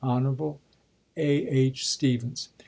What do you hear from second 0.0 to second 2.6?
Hon. A. H. Stephens.